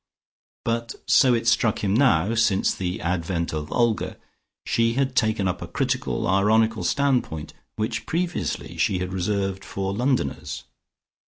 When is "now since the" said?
1.93-2.99